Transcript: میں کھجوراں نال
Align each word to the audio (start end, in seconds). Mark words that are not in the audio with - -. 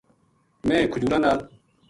میں 0.67 0.81
کھجوراں 0.91 1.19
نال 1.23 1.39